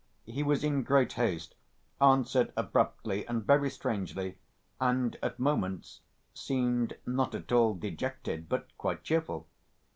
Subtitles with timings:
[0.25, 1.53] He was in great haste,
[2.01, 4.39] answered abruptly and very strangely,
[4.79, 6.01] and at moments
[6.33, 9.45] seemed not at all dejected but quite cheerful."